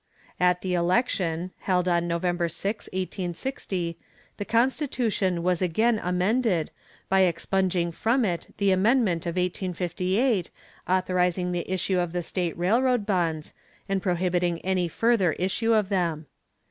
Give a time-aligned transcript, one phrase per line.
[0.39, 2.23] At the election, held on Nov.
[2.23, 3.99] 6, 1860,
[4.37, 6.71] the constitution was again amended,
[7.07, 10.49] by expunging from it the amendment of 1858
[10.89, 13.53] authorizing the issue of the state railroad bonds,
[13.87, 16.25] and prohibiting any further issue of them.